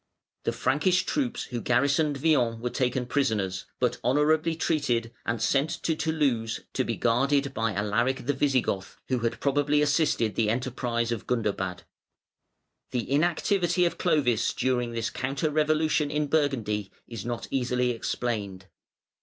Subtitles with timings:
[0.45, 5.95] The Frankish troops who garrisoned Vienne were taken prisoners, but honourably treated and sent to
[5.95, 11.27] Toulouse to be guarded by Alaric the Visigoth, who had probably assisted the enterprise of
[11.27, 11.83] Gundobad.
[12.89, 18.65] The inactivity of Clovis during this counter revolution in Burgundy is not easily explained.